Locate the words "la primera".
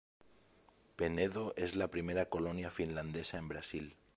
1.75-2.25